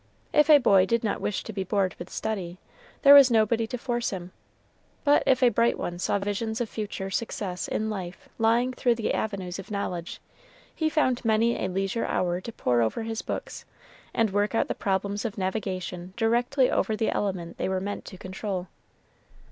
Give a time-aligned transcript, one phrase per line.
[0.33, 2.57] If a boy did not wish to be bored with study,
[3.03, 4.31] there was nobody to force him;
[5.03, 9.13] but if a bright one saw visions of future success in life lying through the
[9.13, 10.19] avenues of knowledge,
[10.73, 13.63] he found many a leisure hour to pore over his books,
[14.11, 18.17] and work out the problems of navigation directly over the element they were meant to
[18.17, 18.69] control.